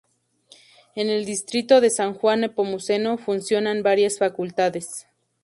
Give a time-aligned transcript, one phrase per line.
[0.95, 5.05] En el distrito de San Juan Nepomuceno funcionan varias facultades.